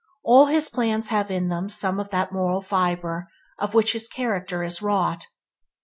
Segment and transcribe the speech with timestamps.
[0.23, 3.27] All his plans have in them some of that moral fiber
[3.59, 5.27] of which his character is wrought.